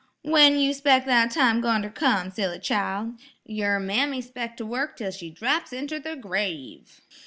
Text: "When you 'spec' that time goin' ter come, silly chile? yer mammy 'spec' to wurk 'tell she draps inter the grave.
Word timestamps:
"When 0.23 0.57
you 0.57 0.73
'spec' 0.73 1.05
that 1.05 1.29
time 1.29 1.61
goin' 1.61 1.83
ter 1.83 1.91
come, 1.91 2.31
silly 2.31 2.57
chile? 2.57 3.11
yer 3.45 3.77
mammy 3.79 4.19
'spec' 4.21 4.57
to 4.57 4.65
wurk 4.65 4.95
'tell 4.97 5.11
she 5.11 5.29
draps 5.29 5.71
inter 5.71 5.99
the 5.99 6.15
grave. 6.15 7.01